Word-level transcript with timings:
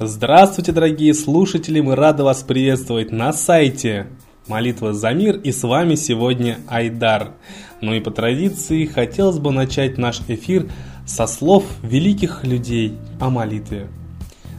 Здравствуйте, 0.00 0.72
дорогие 0.72 1.12
слушатели! 1.12 1.80
Мы 1.80 1.96
рады 1.96 2.22
вас 2.22 2.42
приветствовать 2.42 3.10
на 3.10 3.32
сайте 3.32 4.06
Молитва 4.46 4.92
за 4.92 5.10
мир 5.10 5.36
и 5.36 5.52
с 5.52 5.62
вами 5.64 5.96
сегодня 5.96 6.58
Айдар. 6.68 7.32
Ну 7.80 7.92
и 7.92 8.00
по 8.00 8.10
традиции 8.10 8.86
хотелось 8.86 9.38
бы 9.38 9.50
начать 9.50 9.98
наш 9.98 10.20
эфир 10.28 10.70
со 11.04 11.26
слов 11.26 11.64
великих 11.82 12.44
людей 12.44 12.96
о 13.20 13.28
молитве. 13.28 13.88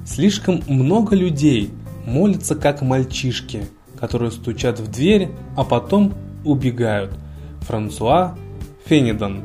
Слишком 0.06 0.62
много 0.68 1.16
людей 1.16 1.72
молятся 2.06 2.56
как 2.56 2.82
мальчишки, 2.82 3.66
которые 4.00 4.32
стучат 4.32 4.80
в 4.80 4.92
дверь, 4.92 5.30
а 5.56 5.64
потом 5.64 6.14
убегают. 6.44 7.12
Франсуа 7.70 8.36
Фенедон. 8.86 9.44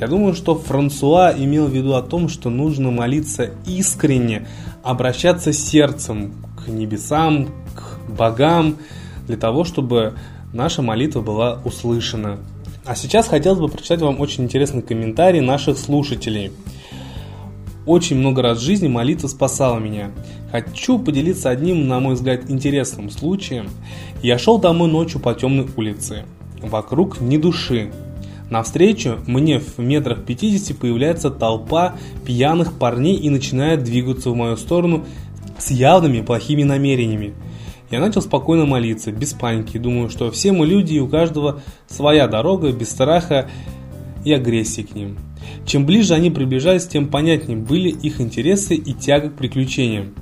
Я 0.00 0.06
думаю, 0.06 0.34
что 0.34 0.54
Франсуа 0.54 1.34
имел 1.36 1.66
в 1.66 1.72
виду 1.72 1.94
о 1.94 2.02
том, 2.02 2.28
что 2.28 2.48
нужно 2.48 2.92
молиться 2.92 3.50
искренне, 3.66 4.46
обращаться 4.84 5.52
сердцем 5.52 6.34
к 6.56 6.68
небесам, 6.68 7.48
к 7.74 7.98
богам, 8.08 8.76
для 9.26 9.36
того, 9.36 9.64
чтобы 9.64 10.14
наша 10.52 10.82
молитва 10.82 11.20
была 11.20 11.60
услышана. 11.64 12.38
А 12.84 12.94
сейчас 12.94 13.26
хотелось 13.26 13.58
бы 13.58 13.68
прочитать 13.68 14.00
вам 14.00 14.20
очень 14.20 14.44
интересный 14.44 14.82
комментарий 14.82 15.40
наших 15.40 15.76
слушателей. 15.76 16.52
Очень 17.86 18.18
много 18.18 18.42
раз 18.42 18.58
в 18.58 18.62
жизни 18.62 18.86
молитва 18.86 19.26
спасала 19.26 19.80
меня. 19.80 20.12
Хочу 20.52 21.00
поделиться 21.00 21.50
одним, 21.50 21.88
на 21.88 21.98
мой 21.98 22.14
взгляд, 22.14 22.48
интересным 22.48 23.10
случаем. 23.10 23.68
Я 24.22 24.38
шел 24.38 24.58
домой 24.58 24.88
ночью 24.88 25.18
по 25.18 25.34
темной 25.34 25.66
улице. 25.76 26.24
Вокруг 26.64 27.20
ни 27.20 27.36
души. 27.36 27.92
Навстречу 28.50 29.18
мне 29.26 29.58
в 29.58 29.78
метрах 29.78 30.24
50 30.24 30.76
появляется 30.78 31.30
толпа 31.30 31.96
пьяных 32.24 32.78
парней 32.78 33.16
и 33.16 33.30
начинает 33.30 33.84
двигаться 33.84 34.30
в 34.30 34.36
мою 34.36 34.56
сторону 34.56 35.04
с 35.58 35.70
явными 35.70 36.20
плохими 36.20 36.62
намерениями. 36.62 37.34
Я 37.90 38.00
начал 38.00 38.22
спокойно 38.22 38.66
молиться, 38.66 39.12
без 39.12 39.34
паники. 39.34 39.78
Думаю, 39.78 40.08
что 40.08 40.30
все 40.30 40.52
мы 40.52 40.66
люди 40.66 40.94
и 40.94 41.00
у 41.00 41.06
каждого 41.06 41.60
своя 41.86 42.26
дорога, 42.26 42.72
без 42.72 42.90
страха 42.90 43.48
и 44.24 44.32
агрессии 44.32 44.82
к 44.82 44.94
ним. 44.94 45.18
Чем 45.66 45.86
ближе 45.86 46.14
они 46.14 46.30
приближались, 46.30 46.86
тем 46.86 47.08
понятнее 47.08 47.58
были 47.58 47.88
их 47.88 48.20
интересы 48.20 48.74
и 48.74 48.92
тяга 48.92 49.30
к 49.30 49.36
приключениям. 49.36 50.14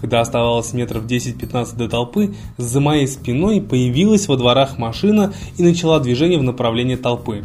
Когда 0.00 0.20
оставалось 0.20 0.72
метров 0.72 1.04
10-15 1.04 1.76
до 1.76 1.88
толпы, 1.88 2.34
за 2.56 2.80
моей 2.80 3.06
спиной 3.06 3.60
появилась 3.60 4.28
во 4.28 4.36
дворах 4.36 4.78
машина 4.78 5.34
и 5.58 5.62
начала 5.62 6.00
движение 6.00 6.38
в 6.38 6.42
направлении 6.42 6.96
толпы. 6.96 7.44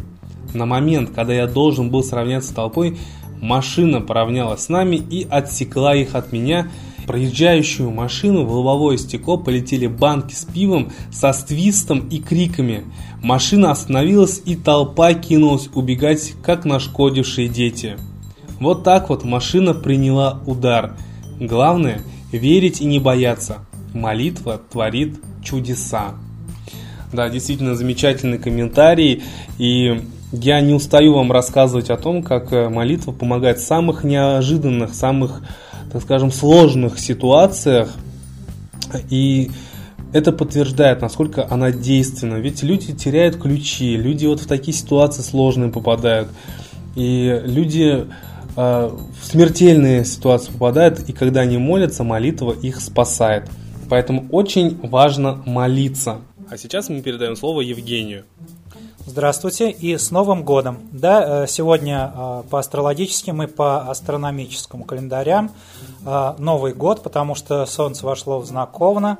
На 0.54 0.64
момент, 0.64 1.10
когда 1.14 1.34
я 1.34 1.46
должен 1.46 1.90
был 1.90 2.02
сравняться 2.02 2.50
с 2.50 2.54
толпой, 2.54 2.96
машина 3.42 4.00
поравнялась 4.00 4.62
с 4.62 4.68
нами 4.70 4.96
и 4.96 5.26
отсекла 5.28 5.94
их 5.94 6.14
от 6.14 6.32
меня, 6.32 6.70
проезжающую 7.06 7.90
машину 7.90 8.44
в 8.46 8.52
лобовое 8.52 8.96
стекло 8.96 9.36
полетели 9.36 9.86
банки 9.86 10.34
с 10.34 10.44
пивом 10.46 10.90
со 11.12 11.32
свистом 11.34 12.08
и 12.08 12.18
криками. 12.20 12.84
Машина 13.22 13.70
остановилась 13.70 14.40
и 14.44 14.56
толпа 14.56 15.12
кинулась 15.12 15.68
убегать, 15.74 16.32
как 16.42 16.64
нашкодившие 16.64 17.48
дети. 17.48 17.96
Вот 18.60 18.82
так 18.82 19.10
вот 19.10 19.24
машина 19.24 19.74
приняла 19.74 20.40
удар. 20.46 20.96
Главное– 21.38 22.00
верить 22.38 22.80
и 22.80 22.84
не 22.84 23.00
бояться. 23.00 23.58
Молитва 23.92 24.60
творит 24.70 25.16
чудеса. 25.42 26.14
Да, 27.12 27.28
действительно 27.28 27.74
замечательный 27.74 28.38
комментарий. 28.38 29.22
И 29.58 30.02
я 30.32 30.60
не 30.60 30.74
устаю 30.74 31.14
вам 31.14 31.32
рассказывать 31.32 31.90
о 31.90 31.96
том, 31.96 32.22
как 32.22 32.52
э, 32.52 32.68
молитва 32.68 33.12
помогает 33.12 33.58
в 33.58 33.64
самых 33.64 34.04
неожиданных, 34.04 34.94
самых 34.94 35.42
так 35.92 36.02
скажем, 36.02 36.30
сложных 36.30 36.98
ситуациях. 36.98 37.90
И 39.08 39.50
это 40.12 40.32
подтверждает, 40.32 41.00
насколько 41.00 41.46
она 41.48 41.70
действенна. 41.70 42.36
Ведь 42.36 42.62
люди 42.62 42.92
теряют 42.92 43.36
ключи, 43.36 43.96
люди 43.96 44.26
вот 44.26 44.40
в 44.40 44.46
такие 44.46 44.76
ситуации 44.76 45.22
сложные 45.22 45.70
попадают. 45.70 46.28
И 46.94 47.40
люди 47.44 48.06
в 48.56 49.06
смертельные 49.22 50.04
ситуации 50.04 50.50
попадают, 50.50 51.00
и 51.00 51.12
когда 51.12 51.42
они 51.42 51.58
молятся, 51.58 52.04
молитва 52.04 52.52
их 52.52 52.80
спасает. 52.80 53.48
Поэтому 53.88 54.26
очень 54.30 54.80
важно 54.82 55.42
молиться. 55.46 56.18
А 56.50 56.56
сейчас 56.56 56.88
мы 56.88 57.02
передаем 57.02 57.36
слово 57.36 57.60
Евгению. 57.60 58.24
Здравствуйте 59.08 59.70
и 59.70 59.96
с 59.96 60.10
Новым 60.10 60.42
годом! 60.42 60.78
Да, 60.90 61.44
э, 61.44 61.46
сегодня 61.46 62.12
э, 62.12 62.42
по 62.50 62.58
астрологическим 62.58 63.40
и 63.40 63.46
по 63.46 63.88
астрономическому 63.88 64.84
календарям 64.84 65.52
э, 66.04 66.34
Новый 66.38 66.74
год, 66.74 67.04
потому 67.04 67.36
что 67.36 67.66
Солнце 67.66 68.04
вошло 68.04 68.40
в 68.40 68.46
знак 68.46 68.80
Овна. 68.80 69.18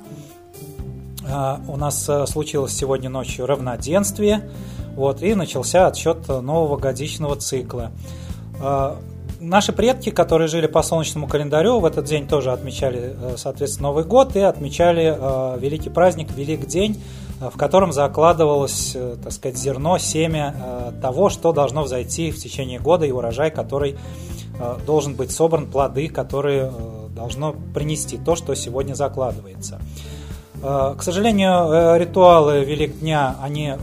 У 1.67 1.75
нас 1.75 2.09
случилось 2.27 2.71
сегодня 2.71 3.09
ночью 3.09 3.45
равноденствие, 3.45 4.49
вот, 4.95 5.21
и 5.21 5.35
начался 5.35 5.87
отсчет 5.87 6.25
нового 6.29 6.77
годичного 6.77 7.35
цикла. 7.35 7.91
Наши 9.39 9.71
предки, 9.71 10.09
которые 10.09 10.47
жили 10.47 10.67
по 10.67 10.81
солнечному 10.81 11.27
календарю, 11.27 11.79
в 11.79 11.85
этот 11.85 12.05
день 12.05 12.27
тоже 12.27 12.51
отмечали, 12.51 13.15
соответственно, 13.35 13.89
Новый 13.89 14.03
год 14.03 14.35
и 14.35 14.39
отмечали 14.39 15.15
великий 15.59 15.89
праздник, 15.89 16.31
Велик 16.31 16.65
день, 16.65 16.99
в 17.39 17.57
котором 17.57 17.91
закладывалось, 17.91 18.93
э, 18.95 19.15
так 19.23 19.31
сказать, 19.31 19.57
зерно, 19.57 19.97
семя 19.97 20.55
э, 20.57 20.91
того, 21.01 21.29
что 21.29 21.53
должно 21.53 21.83
взойти 21.83 22.31
в 22.31 22.37
течение 22.37 22.79
года 22.79 23.05
и 23.05 23.11
урожай, 23.11 23.51
который 23.51 23.95
э, 24.59 24.77
должен 24.85 25.13
быть 25.13 25.31
собран, 25.31 25.67
плоды, 25.67 26.07
которые 26.07 26.71
должно 27.15 27.53
принести 27.73 28.17
то, 28.17 28.35
что 28.35 28.53
сегодня 28.55 28.93
закладывается. 28.93 29.79
К 30.61 30.97
сожалению, 31.01 31.99
ритуалы 31.99 32.63
Великдня, 32.63 33.35
они 33.41 33.73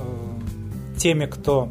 теми, 0.99 1.27
кто 1.27 1.69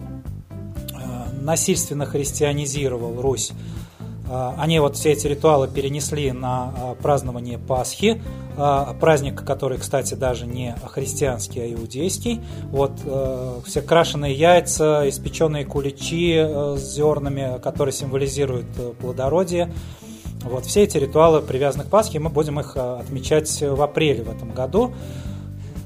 насильственно 1.43 2.05
христианизировал 2.05 3.21
Русь, 3.21 3.51
а, 4.29 4.55
они 4.57 4.79
вот 4.79 4.95
все 4.95 5.11
эти 5.11 5.27
ритуалы 5.27 5.67
перенесли 5.67 6.31
на 6.31 6.73
а, 6.75 6.95
празднование 6.95 7.57
Пасхи, 7.57 8.21
а, 8.55 8.93
праздник, 8.99 9.43
который, 9.43 9.77
кстати, 9.77 10.13
даже 10.13 10.47
не 10.47 10.75
христианский, 10.87 11.59
а 11.59 11.73
иудейский. 11.73 12.39
Вот 12.69 12.91
э, 13.03 13.59
все 13.65 13.81
крашеные 13.81 14.33
яйца, 14.33 15.07
испеченные 15.09 15.65
куличи 15.65 16.35
э, 16.35 16.75
с 16.77 16.95
зернами, 16.95 17.59
которые 17.61 17.93
символизируют 17.93 18.67
э, 18.77 18.93
плодородие. 18.99 19.73
Вот 20.43 20.65
все 20.65 20.83
эти 20.83 20.97
ритуалы 20.97 21.41
привязаны 21.41 21.83
к 21.83 21.87
Пасхе, 21.87 22.19
мы 22.19 22.29
будем 22.29 22.59
их 22.59 22.75
отмечать 22.75 23.61
в 23.61 23.81
апреле 23.81 24.23
в 24.23 24.29
этом 24.29 24.51
году. 24.51 24.93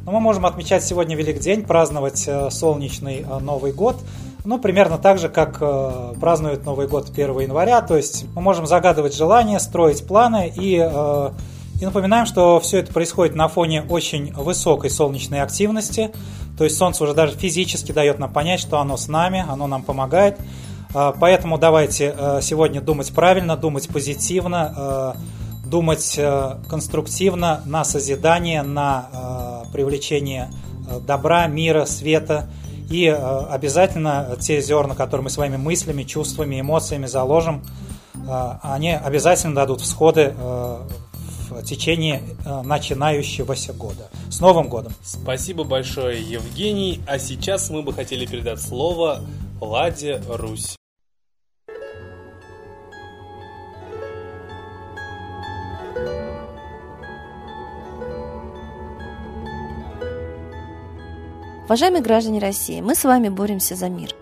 Но 0.03 0.11
мы 0.11 0.19
можем 0.19 0.45
отмечать 0.45 0.83
сегодня 0.83 1.15
Великий 1.15 1.39
день, 1.39 1.63
праздновать 1.63 2.29
солнечный 2.49 3.25
Новый 3.41 3.71
год– 3.71 3.97
ну, 4.47 4.59
примерно 4.59 4.97
так 4.97 5.19
же, 5.19 5.27
как 5.27 5.57
э, 5.59 6.13
празднуют 6.21 6.65
Новый 6.65 6.87
год 6.87 7.09
1 7.09 7.39
января. 7.41 7.81
То 7.81 7.97
есть 7.97 8.25
мы 8.33 8.41
можем 8.41 8.65
загадывать 8.65 9.13
желания, 9.13 9.59
строить 9.59 10.07
планы 10.07 10.53
и, 10.55 10.79
э, 10.79 11.29
и 11.81 11.85
напоминаем, 11.85 12.25
что 12.25 12.61
все 12.61 12.77
это 12.77 12.93
происходит 12.93 13.35
на 13.35 13.49
фоне 13.49 13.83
очень 13.89 14.31
высокой 14.31 14.89
солнечной 14.89 15.41
активности. 15.41 16.11
То 16.57 16.63
есть 16.63 16.77
Солнце 16.77 17.03
уже 17.03 17.13
даже 17.13 17.33
физически 17.33 17.91
дает 17.91 18.19
нам 18.19 18.31
понять, 18.31 18.61
что 18.61 18.79
оно 18.79 18.95
с 18.95 19.09
нами, 19.09 19.45
оно 19.49 19.67
нам 19.67 19.83
помогает. 19.83 20.39
Э, 20.95 21.11
поэтому 21.19 21.57
давайте 21.57 22.15
э, 22.17 22.39
сегодня 22.41 22.79
думать 22.79 23.11
правильно, 23.13 23.57
думать 23.57 23.89
позитивно, 23.89 24.73
э, 24.77 25.67
думать 25.67 26.17
конструктивно 26.69 27.61
на 27.65 27.83
созидание, 27.83 28.61
на 28.61 29.65
привлечение 29.73 30.49
добра, 31.05 31.47
мира, 31.47 31.83
света– 31.83 32.49
и 32.89 33.05
э, 33.05 33.15
обязательно 33.15 34.37
те 34.39 34.61
зерна, 34.61 34.95
которые 34.95 35.25
мы 35.25 35.29
своими 35.29 35.57
мыслями, 35.57 36.03
чувствами, 36.03 36.59
эмоциями 36.59 37.05
заложим, 37.05 37.63
э, 38.15 38.49
они 38.61 38.91
обязательно 38.93 39.55
дадут 39.55 39.81
всходы 39.81 40.33
э, 40.37 40.77
в 41.49 41.63
течение 41.63 42.21
начинающегося 42.45 43.73
года. 43.73 44.09
С 44.29 44.41
Новым 44.41 44.67
годом! 44.67 44.93
Спасибо 45.01 45.63
большое, 45.63 46.21
Евгений. 46.21 47.01
А 47.07 47.19
сейчас 47.19 47.69
мы 47.69 47.83
бы 47.83 47.93
хотели 47.93 48.25
передать 48.25 48.61
слово 48.61 49.21
Ладе 49.61 50.21
Русь. 50.27 50.75
Уважаемые 61.67 62.01
граждане 62.01 62.39
России, 62.39 62.79
мы 62.79 62.95
с 62.95 63.03
вами 63.03 63.27
боремся 63.27 63.75
за 63.75 63.89
мир. 63.89 64.15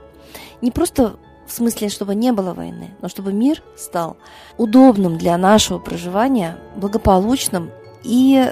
Не 0.63 0.71
просто 0.71 1.17
в 1.45 1.51
смысле, 1.51 1.89
чтобы 1.89 2.15
не 2.15 2.31
было 2.31 2.55
войны, 2.55 2.95
но 3.03 3.07
чтобы 3.07 3.33
мир 3.33 3.61
стал 3.77 4.17
удобным 4.57 5.19
для 5.19 5.37
нашего 5.37 5.77
проживания, 5.77 6.57
благополучным. 6.75 7.69
И 8.03 8.51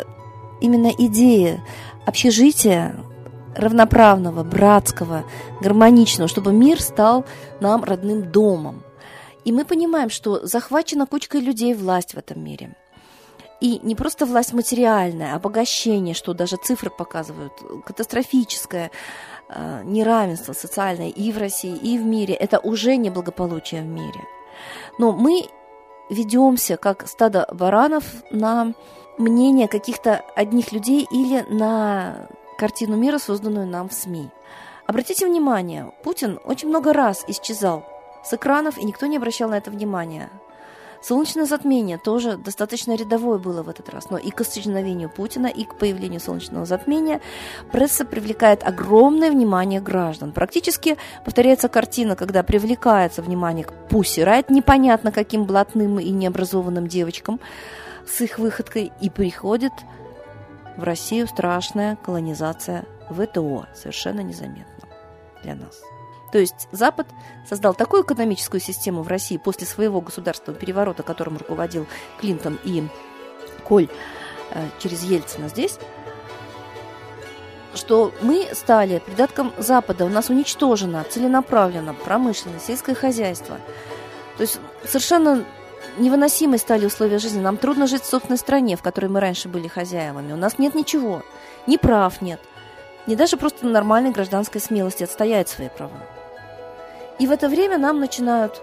именно 0.61 0.91
идея 0.95 1.59
общежития 2.05 2.95
равноправного, 3.55 4.43
братского, 4.43 5.23
гармоничного, 5.59 6.27
чтобы 6.27 6.53
мир 6.53 6.79
стал 6.79 7.25
нам 7.61 7.83
родным 7.83 8.31
домом. 8.31 8.83
И 9.43 9.51
мы 9.51 9.65
понимаем, 9.65 10.11
что 10.11 10.45
захвачена 10.45 11.07
кучкой 11.07 11.41
людей 11.41 11.73
власть 11.73 12.13
в 12.13 12.17
этом 12.19 12.43
мире. 12.43 12.75
И 13.63 13.79
не 13.81 13.95
просто 13.95 14.25
власть 14.25 14.51
материальная, 14.51 15.33
а 15.33 15.35
обогащение, 15.37 16.13
что 16.13 16.33
даже 16.33 16.57
цифры 16.57 16.89
показывают, 16.89 17.53
катастрофическое 17.85 18.91
э, 19.47 19.81
неравенство 19.85 20.51
социальное 20.51 21.07
и 21.07 21.31
в 21.31 21.37
России, 21.37 21.73
и 21.77 21.97
в 21.97 22.05
мире. 22.05 22.33
Это 22.33 22.59
уже 22.59 22.97
неблагополучие 22.97 23.81
в 23.81 23.85
мире. 23.85 24.19
Но 24.99 25.13
мы 25.13 25.45
ведемся, 26.09 26.75
как 26.75 27.07
стадо 27.07 27.47
баранов, 27.53 28.03
на 28.31 28.73
мнение 29.17 29.69
каких-то 29.69 30.25
одних 30.35 30.73
людей 30.73 31.07
или 31.09 31.45
на 31.49 32.27
картину 32.57 32.97
мира, 32.97 33.17
созданную 33.17 33.65
нам 33.65 33.87
в 33.87 33.93
СМИ. 33.93 34.29
Обратите 34.87 35.25
внимание, 35.25 35.93
Путин 36.03 36.37
очень 36.43 36.67
много 36.67 36.91
раз 36.91 37.23
исчезал 37.29 37.85
с 38.25 38.33
экранов, 38.33 38.77
и 38.77 38.83
никто 38.83 39.05
не 39.05 39.15
обращал 39.15 39.49
на 39.49 39.57
это 39.57 39.71
внимания. 39.71 40.29
Солнечное 41.03 41.45
затмение 41.45 41.97
тоже 41.97 42.37
достаточно 42.37 42.95
рядовое 42.95 43.37
было 43.37 43.61
в 43.61 43.67
этот 43.67 43.89
раз, 43.89 44.09
но 44.09 44.17
и 44.17 44.29
к 44.29 44.39
исчезновению 44.39 45.09
Путина, 45.09 45.47
и 45.47 45.65
к 45.65 45.75
появлению 45.75 46.21
солнечного 46.21 46.65
затмения 46.65 47.19
пресса 47.73 48.05
привлекает 48.05 48.63
огромное 48.63 49.29
внимание 49.29 49.81
граждан. 49.81 50.31
Практически 50.31 50.97
повторяется 51.25 51.67
картина, 51.67 52.15
когда 52.15 52.41
привлекается 52.41 53.21
внимание 53.21 53.65
к 53.65 53.73
Пусси 53.89 54.21
Райт, 54.21 54.49
непонятно 54.49 55.11
каким 55.11 55.43
блатным 55.43 55.99
и 55.99 56.09
необразованным 56.09 56.87
девочкам 56.87 57.41
с 58.07 58.21
их 58.21 58.39
выходкой, 58.39 58.93
и 59.01 59.09
приходит 59.09 59.73
в 60.77 60.83
Россию 60.83 61.27
страшная 61.27 61.97
колонизация 61.97 62.85
ВТО, 63.09 63.65
совершенно 63.75 64.21
незаметно 64.21 64.87
для 65.43 65.55
нас. 65.55 65.81
То 66.33 66.39
есть 66.39 66.67
Запад 66.71 67.05
создал 67.47 67.75
такую 67.75 68.01
экономическую 68.01 68.59
систему 68.59 69.03
в 69.03 69.07
России 69.07 69.37
после 69.37 69.67
своего 69.67 70.01
государственного 70.01 70.59
переворота, 70.59 71.03
которым 71.03 71.37
руководил 71.37 71.85
Клинтон 72.19 72.57
и 72.63 72.87
Коль 73.63 73.87
э, 74.49 74.67
через 74.79 75.03
Ельцина 75.03 75.47
здесь, 75.47 75.77
что 77.75 78.11
мы 78.21 78.47
стали 78.53 78.97
придатком 78.97 79.53
Запада, 79.59 80.05
у 80.05 80.09
нас 80.09 80.31
уничтожено 80.31 81.05
целенаправленно 81.07 81.93
промышленное, 81.93 82.59
сельское 82.59 82.95
хозяйство. 82.95 83.59
То 84.37 84.41
есть 84.41 84.59
совершенно 84.85 85.45
невыносимы 85.99 86.57
стали 86.57 86.87
условия 86.87 87.19
жизни. 87.19 87.41
Нам 87.41 87.57
трудно 87.57 87.85
жить 87.85 88.01
в 88.01 88.09
собственной 88.09 88.39
стране, 88.39 88.75
в 88.75 88.81
которой 88.81 89.05
мы 89.05 89.19
раньше 89.19 89.49
были 89.49 89.67
хозяевами. 89.67 90.33
У 90.33 90.37
нас 90.37 90.57
нет 90.57 90.73
ничего, 90.73 91.21
ни 91.67 91.77
прав 91.77 92.23
нет, 92.23 92.41
ни 93.05 93.13
даже 93.13 93.37
просто 93.37 93.67
нормальной 93.67 94.09
гражданской 94.09 94.59
смелости 94.59 95.03
отстоять 95.03 95.47
свои 95.47 95.69
права. 95.69 96.22
И 97.19 97.27
в 97.27 97.31
это 97.31 97.47
время 97.47 97.77
нам 97.77 97.99
начинают 97.99 98.61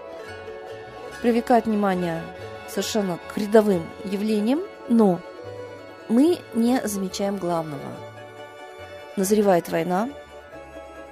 привлекать 1.21 1.65
внимание 1.65 2.21
совершенно 2.67 3.19
к 3.33 3.37
рядовым 3.37 3.83
явлениям, 4.05 4.61
но 4.89 5.19
мы 6.09 6.39
не 6.53 6.81
замечаем 6.85 7.37
главного. 7.37 7.91
Назревает 9.15 9.69
война, 9.69 10.09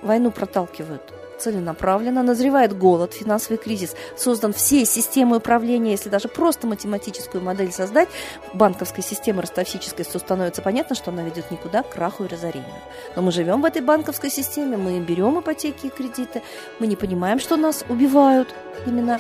войну 0.02 0.32
проталкивают 0.32 1.14
целенаправленно, 1.40 2.22
назревает 2.22 2.78
голод, 2.78 3.14
финансовый 3.14 3.58
кризис, 3.58 3.96
создан 4.16 4.54
всей 4.54 4.86
системой 4.86 5.40
управления, 5.40 5.92
если 5.92 6.10
даже 6.10 6.28
просто 6.28 6.68
математическую 6.68 7.44
модель 7.44 7.72
создать, 7.72 8.10
банковской 8.54 9.04
системы 9.04 9.42
ростовсической, 9.42 10.06
то 10.06 10.20
становится 10.20 10.62
понятно, 10.62 10.96
что 10.96 11.12
она 11.12 11.24
ведет 11.24 11.50
никуда, 11.50 11.84
к 11.84 11.94
краху 11.94 12.26
и 12.26 12.28
разорению. 12.28 12.70
Но 13.16 13.22
мы 13.22 13.32
живем 13.32 13.62
в 13.62 13.66
этой 13.66 13.82
банковской 13.82 14.30
системе, 14.30 14.78
мы 14.78 15.00
берем 15.00 15.40
ипотеки 15.40 15.88
и 15.88 15.90
кредиты, 15.90 16.42
мы 16.80 16.88
не 16.88 16.96
понимаем, 16.96 17.40
что 17.40 17.58
нас 17.58 17.86
убивают 17.90 18.54
именно 18.86 19.20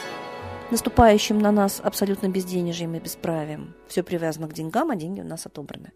наступающим 0.72 1.40
на 1.40 1.52
нас 1.52 1.81
абсолютно 1.84 2.28
безденежьем 2.28 2.94
и 2.96 3.00
бесправием. 3.00 3.74
Все 3.88 4.04
привязано 4.04 4.48
к 4.48 4.54
деньгам, 4.54 4.92
а 4.92 4.96
деньги 4.96 5.22
у 5.22 5.26
нас 5.26 5.46
отобраны. 5.46 5.92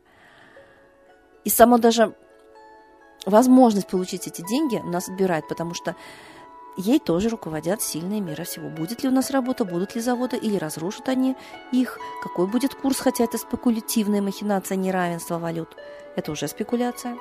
И 1.43 1.49
само 1.49 1.77
даже 1.77 2.15
возможность 3.25 3.87
получить 3.87 4.27
эти 4.27 4.41
деньги 4.41 4.77
нас 4.83 5.09
отбирает, 5.09 5.47
потому 5.47 5.73
что 5.73 5.95
ей 6.75 6.99
тоже 6.99 7.29
руководят 7.29 7.81
сильные 7.81 8.21
мира 8.21 8.43
всего. 8.43 8.69
Будет 8.69 9.03
ли 9.03 9.09
у 9.09 9.11
нас 9.11 9.31
работа, 9.31 9.65
будут 9.65 9.95
ли 9.95 10.01
заводы, 10.01 10.37
или 10.37 10.57
разрушат 10.57 11.09
они 11.09 11.35
их, 11.71 11.99
какой 12.21 12.47
будет 12.47 12.75
курс, 12.75 12.99
хотя 12.99 13.23
это 13.23 13.37
спекулятивная 13.37 14.21
махинация 14.21 14.75
неравенства 14.75 15.37
валют. 15.37 15.75
Это 16.15 16.31
уже 16.31 16.47
спекуляция, 16.47 17.17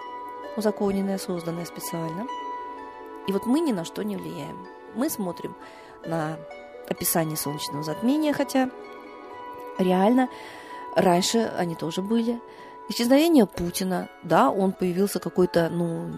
узаконенная, 0.56 1.18
созданная 1.18 1.64
специально. 1.64 2.26
И 3.26 3.32
вот 3.32 3.46
мы 3.46 3.60
ни 3.60 3.72
на 3.72 3.84
что 3.84 4.02
не 4.02 4.16
влияем. 4.16 4.66
Мы 4.94 5.08
смотрим 5.08 5.54
на 6.04 6.36
описание 6.88 7.36
солнечного 7.36 7.84
затмения, 7.84 8.32
хотя 8.32 8.70
реально 9.78 10.28
раньше 10.96 11.52
они 11.56 11.74
тоже 11.74 12.02
были– 12.02 12.40
Исчезновение 12.88 13.46
Путина, 13.46 14.08
да, 14.22 14.50
он 14.50 14.72
появился 14.72 15.18
какой-то, 15.18 15.68
ну, 15.70 16.10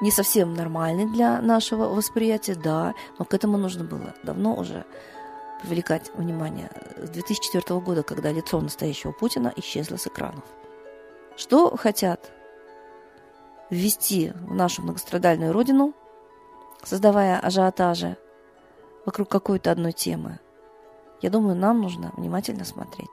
не 0.00 0.10
совсем 0.10 0.54
нормальный 0.54 1.06
для 1.06 1.40
нашего 1.40 1.84
восприятия, 1.84 2.54
да, 2.54 2.94
но 3.18 3.24
к 3.24 3.34
этому 3.34 3.58
нужно 3.58 3.84
было 3.84 4.14
давно 4.22 4.54
уже 4.54 4.84
привлекать 5.62 6.10
внимание. 6.14 6.70
С 6.96 7.10
2004 7.10 7.80
года, 7.80 8.02
когда 8.02 8.30
лицо 8.30 8.60
настоящего 8.60 9.12
Путина 9.12 9.52
исчезло 9.56 9.96
с 9.96 10.06
экранов. 10.06 10.44
Что 11.36 11.76
хотят 11.76 12.30
ввести 13.70 14.32
в 14.34 14.54
нашу 14.54 14.82
многострадальную 14.82 15.52
родину, 15.52 15.94
создавая 16.82 17.38
ажиотажи 17.40 18.16
вокруг 19.04 19.28
какой-то 19.28 19.70
одной 19.70 19.92
темы, 19.92 20.38
я 21.22 21.30
думаю, 21.30 21.56
нам 21.56 21.80
нужно 21.80 22.12
внимательно 22.16 22.64
смотреть. 22.64 23.10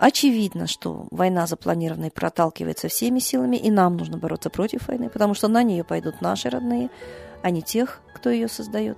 Очевидно, 0.00 0.66
что 0.66 1.06
война 1.10 1.46
запланированная 1.46 2.10
проталкивается 2.10 2.88
всеми 2.88 3.18
силами, 3.18 3.56
и 3.56 3.70
нам 3.70 3.98
нужно 3.98 4.16
бороться 4.16 4.48
против 4.48 4.88
войны, 4.88 5.10
потому 5.10 5.34
что 5.34 5.46
на 5.46 5.62
нее 5.62 5.84
пойдут 5.84 6.22
наши 6.22 6.48
родные, 6.48 6.88
а 7.42 7.50
не 7.50 7.60
тех, 7.60 8.00
кто 8.14 8.30
ее 8.30 8.48
создает. 8.48 8.96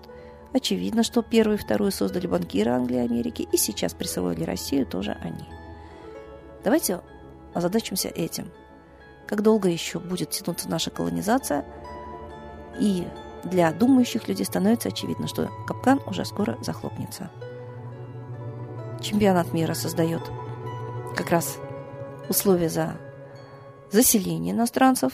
Очевидно, 0.53 1.03
что 1.03 1.23
первую 1.23 1.59
и 1.59 1.61
вторую 1.61 1.91
создали 1.91 2.29
банкиры 2.29 2.71
Англии 2.71 2.99
и 2.99 3.05
Америки, 3.05 3.49
и 3.51 3.57
сейчас 3.57 3.95
присвоили 3.95 4.45
Россию 4.45 4.87
тоже 4.87 5.19
они. 5.21 5.45
Давайте 6.63 7.01
озадачимся 7.53 8.07
этим. 8.09 8.53
Как 9.27 9.43
долго 9.43 9.69
еще 9.69 9.99
будет 9.99 10.31
тянуться 10.31 10.69
наша 10.69 10.91
колонизация, 10.91 11.65
и 12.79 13.09
для 13.43 13.73
думающих 13.73 14.29
людей 14.29 14.47
становится 14.47 14.91
очевидно, 14.91 15.27
что 15.27 15.51
капкан 15.67 16.01
уже 16.07 16.25
скоро 16.25 16.56
захлопнется. 16.63 17.29
Чемпионат 19.01 19.53
мира 19.53 19.75
создает 19.75 20.23
как 21.17 21.31
раз 21.31 21.59
условия 22.29 22.69
за 22.69 22.97
заселение 23.91 24.55
иностранцев 24.55 25.13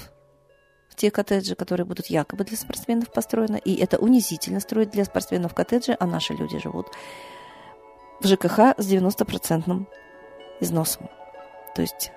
в 0.89 0.95
те 0.95 1.11
коттеджи, 1.11 1.55
которые 1.55 1.87
будут 1.87 2.07
якобы 2.07 2.45
для 2.45 2.57
спортсменов 2.57 3.11
построены. 3.11 3.61
И 3.65 3.75
это 3.77 3.99
унизительно 3.99 4.61
строить 4.61 4.91
для 4.91 5.05
спортсменов 5.05 5.55
коттеджи, 5.55 5.97
а 5.99 6.07
наши 6.07 6.35
люди 6.35 6.59
живут 6.59 6.89
в 8.21 8.27
ЖКХ 8.27 8.75
с 8.79 8.91
90% 8.91 9.87
износом. 10.61 11.09
То 11.75 11.83
есть 11.83 12.13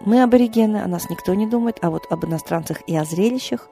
мы 0.00 0.22
аборигены, 0.22 0.78
о 0.78 0.88
нас 0.88 1.08
никто 1.10 1.34
не 1.34 1.46
думает, 1.46 1.78
а 1.82 1.90
вот 1.90 2.06
об 2.10 2.24
иностранцах 2.24 2.82
и 2.88 2.96
о 2.96 3.04
зрелищах 3.04 3.68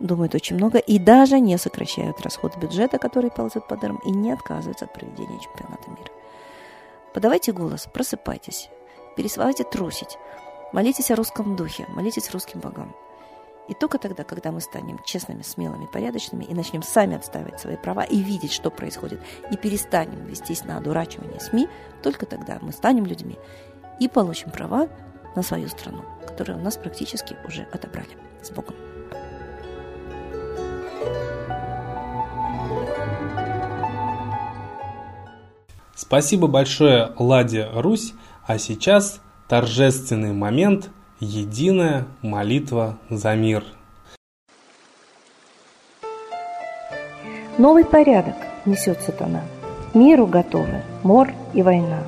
думают 0.00 0.34
очень 0.34 0.56
много 0.56 0.78
и 0.78 0.98
даже 0.98 1.38
не 1.38 1.56
сокращают 1.58 2.20
расход 2.20 2.56
бюджета, 2.56 2.98
который 2.98 3.30
ползет 3.30 3.66
по 3.68 3.76
дырам, 3.76 4.00
и 4.04 4.10
не 4.10 4.32
отказываются 4.32 4.86
от 4.86 4.92
проведения 4.92 5.38
чемпионата 5.38 5.90
мира. 5.90 6.10
Подавайте 7.14 7.52
голос, 7.52 7.88
просыпайтесь. 7.92 8.70
Переставайте 9.16 9.64
трусить. 9.64 10.18
Молитесь 10.72 11.10
о 11.10 11.16
русском 11.16 11.54
духе, 11.54 11.86
молитесь 11.88 12.30
русским 12.30 12.60
богам. 12.60 12.94
И 13.68 13.74
только 13.74 13.98
тогда, 13.98 14.24
когда 14.24 14.50
мы 14.50 14.60
станем 14.60 14.98
честными, 15.04 15.42
смелыми, 15.42 15.86
порядочными 15.86 16.44
и 16.44 16.54
начнем 16.54 16.82
сами 16.82 17.16
отстаивать 17.16 17.60
свои 17.60 17.76
права 17.76 18.02
и 18.02 18.18
видеть, 18.18 18.52
что 18.52 18.70
происходит, 18.70 19.20
и 19.50 19.56
перестанем 19.56 20.24
вестись 20.24 20.64
на 20.64 20.78
одурачивание 20.78 21.40
СМИ, 21.40 21.68
только 22.02 22.26
тогда 22.26 22.58
мы 22.60 22.72
станем 22.72 23.06
людьми 23.06 23.38
и 24.00 24.08
получим 24.08 24.50
права 24.50 24.88
на 25.36 25.42
свою 25.42 25.68
страну, 25.68 26.02
которую 26.26 26.58
у 26.58 26.62
нас 26.62 26.76
практически 26.76 27.36
уже 27.46 27.62
отобрали. 27.72 28.16
С 28.42 28.50
Богом! 28.50 28.74
Спасибо 35.94 36.48
большое, 36.48 37.12
Ладе 37.16 37.68
Русь. 37.74 38.12
А 38.44 38.58
сейчас 38.58 39.20
торжественный 39.46 40.32
момент– 40.32 40.90
единая 41.20 42.06
молитва 42.22 42.98
за 43.08 43.36
мир. 43.36 43.62
Новый 47.56 47.84
порядок 47.84 48.34
несет 48.66 49.00
сатана. 49.02 49.42
Миру 49.94 50.26
готовы 50.26 50.82
мор 51.04 51.30
и 51.54 51.62
война. 51.62 52.00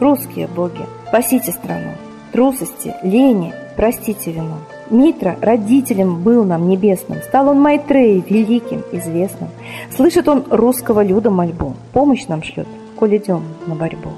Русские 0.00 0.46
боги, 0.48 0.86
спасите 1.08 1.52
страну. 1.52 1.92
Трусости, 2.32 2.94
лени, 3.02 3.52
простите 3.76 4.32
вину. 4.32 4.56
Митра 4.88 5.36
родителем 5.42 6.22
был 6.22 6.44
нам 6.44 6.66
небесным, 6.66 7.20
Стал 7.20 7.48
он 7.48 7.60
Майтреей 7.60 8.24
великим, 8.26 8.82
известным. 8.92 9.50
Слышит 9.94 10.28
он 10.28 10.44
русского 10.48 11.04
люда 11.04 11.30
мольбу, 11.30 11.74
Помощь 11.92 12.26
нам 12.26 12.42
шлет, 12.42 12.68
коль 12.96 13.18
идем 13.18 13.42
на 13.66 13.74
борьбу. 13.74 14.12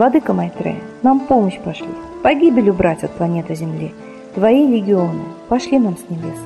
Владыка 0.00 0.32
Майтрея, 0.32 0.78
нам 1.02 1.20
помощь 1.20 1.58
пошли, 1.58 1.90
Погибель 2.22 2.70
убрать 2.70 3.04
от 3.04 3.10
планеты 3.10 3.54
Земли. 3.54 3.92
Твои 4.34 4.66
легионы 4.66 5.20
пошли 5.50 5.78
нам 5.78 5.98
с 5.98 6.08
небес. 6.08 6.38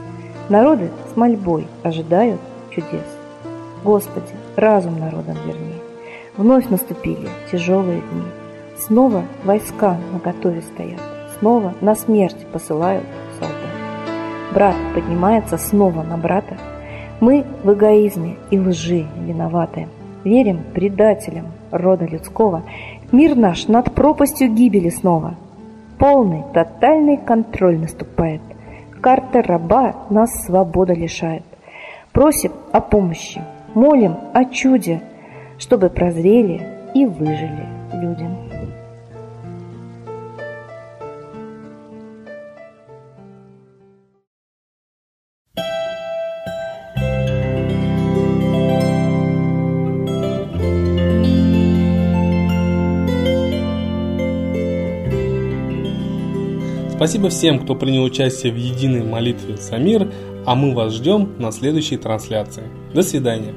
Народы 0.49 0.91
с 1.09 1.17
мольбой 1.17 1.69
ожидают 1.85 2.41
чудес. 2.71 3.07
Господи, 3.85 4.33
разум 4.57 4.99
народам 4.99 5.37
верни. 5.47 5.77
Вновь 6.37 6.69
наступили 6.69 7.29
тяжелые 7.53 8.01
дни. 8.01 8.25
Снова 8.77 9.23
войска 9.45 9.99
на 10.13 10.19
готове 10.19 10.61
стоят. 10.63 11.01
Снова 11.39 11.75
на 11.81 11.95
смерть 11.95 12.45
посылают 12.53 13.07
солдат. 13.39 13.55
Брат 14.53 14.75
поднимается 14.95 15.59
снова 15.59 16.03
на 16.03 16.19
брата. 16.19 16.57
Мы 17.21 17.45
в 17.63 17.73
эгоизме 17.73 18.37
и 18.51 18.59
лжи 18.59 19.07
виноваты. 19.25 19.87
Верим 20.25 20.65
предателям 20.75 21.53
рода 21.71 22.05
людского. 22.05 22.63
Мир 23.14 23.37
наш 23.37 23.68
над 23.68 23.94
пропастью 23.94 24.52
гибели 24.52 24.88
снова. 24.88 25.37
Полный, 26.00 26.42
тотальный 26.52 27.16
контроль 27.16 27.78
наступает. 27.78 28.40
Карта 29.00 29.40
раба 29.40 29.94
нас 30.11 30.30
свобода 30.47 30.94
лишает. 30.94 31.44
Просим 32.11 32.50
о 32.73 32.80
помощи, 32.80 33.40
молим 33.73 34.16
о 34.33 34.44
чуде, 34.47 35.00
чтобы 35.59 35.90
прозрели 35.90 36.61
и 36.92 37.06
выжили 37.06 37.68
людям. 37.92 38.54
Спасибо 56.97 57.29
всем, 57.29 57.59
кто 57.59 57.75
принял 57.75 58.05
участие 58.05 58.53
в 58.53 58.57
единой 58.57 59.03
молитве 59.03 59.57
за 59.57 59.79
мир, 59.79 60.13
а 60.47 60.55
мы 60.55 60.75
вас 60.75 60.95
ждем 60.95 61.35
на 61.39 61.51
следующей 61.51 61.97
трансляции. 61.97 62.65
До 62.95 63.03
свидания. 63.03 63.53